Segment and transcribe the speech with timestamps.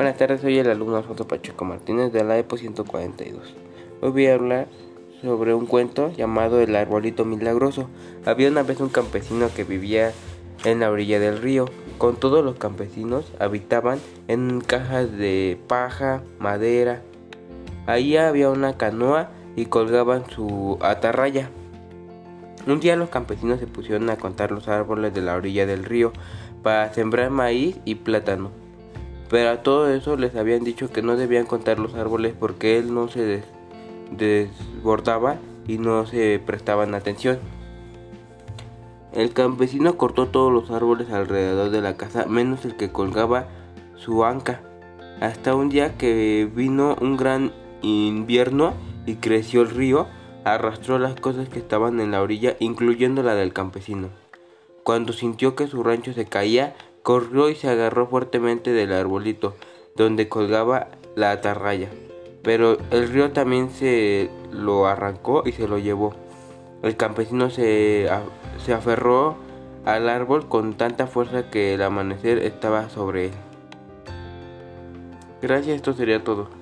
[0.00, 3.54] Buenas tardes, soy el alumno Alfonso Pacheco Martínez de la EPO 142.
[4.00, 4.66] Hoy voy a hablar
[5.20, 7.86] sobre un cuento llamado El arbolito milagroso.
[8.24, 10.12] Había una vez un campesino que vivía
[10.64, 11.66] en la orilla del río.
[11.98, 17.02] Con todos los campesinos habitaban en cajas de paja, madera.
[17.84, 21.50] Ahí había una canoa y colgaban su atarraya.
[22.66, 26.14] Un día los campesinos se pusieron a contar los árboles de la orilla del río
[26.62, 28.69] para sembrar maíz y plátano.
[29.30, 32.92] Pero a todo eso les habían dicho que no debían contar los árboles porque él
[32.92, 33.44] no se
[34.10, 35.36] desbordaba
[35.68, 37.38] y no se prestaban atención.
[39.12, 43.46] El campesino cortó todos los árboles alrededor de la casa, menos el que colgaba
[43.96, 44.62] su anca.
[45.20, 48.74] Hasta un día que vino un gran invierno
[49.06, 50.06] y creció el río,
[50.44, 54.08] arrastró las cosas que estaban en la orilla, incluyendo la del campesino.
[54.82, 56.74] Cuando sintió que su rancho se caía,
[57.10, 59.56] Corrió y se agarró fuertemente del arbolito
[59.96, 61.88] donde colgaba la atarraya.
[62.44, 66.14] Pero el río también se lo arrancó y se lo llevó.
[66.84, 68.08] El campesino se,
[68.64, 69.34] se aferró
[69.84, 73.32] al árbol con tanta fuerza que el amanecer estaba sobre él.
[75.42, 76.59] Gracias, esto sería todo.